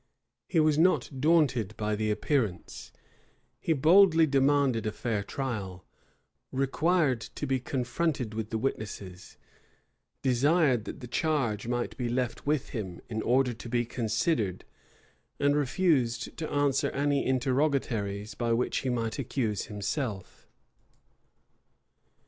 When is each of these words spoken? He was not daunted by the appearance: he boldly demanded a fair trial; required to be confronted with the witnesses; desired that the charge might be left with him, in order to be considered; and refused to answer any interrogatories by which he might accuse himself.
He 0.47 0.59
was 0.59 0.79
not 0.79 1.11
daunted 1.19 1.77
by 1.77 1.95
the 1.95 2.09
appearance: 2.09 2.91
he 3.59 3.71
boldly 3.71 4.25
demanded 4.25 4.87
a 4.87 4.91
fair 4.91 5.21
trial; 5.21 5.85
required 6.51 7.21
to 7.21 7.45
be 7.45 7.59
confronted 7.59 8.33
with 8.33 8.49
the 8.49 8.57
witnesses; 8.57 9.37
desired 10.23 10.85
that 10.85 11.01
the 11.01 11.07
charge 11.07 11.67
might 11.67 11.95
be 11.97 12.09
left 12.09 12.47
with 12.47 12.69
him, 12.69 12.99
in 13.09 13.21
order 13.21 13.53
to 13.53 13.69
be 13.69 13.85
considered; 13.85 14.65
and 15.39 15.55
refused 15.55 16.35
to 16.35 16.49
answer 16.51 16.89
any 16.89 17.23
interrogatories 17.23 18.33
by 18.33 18.51
which 18.53 18.77
he 18.79 18.89
might 18.89 19.19
accuse 19.19 19.65
himself. 19.65 20.47